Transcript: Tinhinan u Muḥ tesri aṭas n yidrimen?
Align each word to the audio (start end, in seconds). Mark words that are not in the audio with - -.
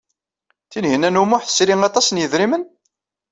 Tinhinan 0.71 1.19
u 1.21 1.23
Muḥ 1.29 1.41
tesri 1.45 1.75
aṭas 1.87 2.07
n 2.11 2.21
yidrimen? 2.21 2.63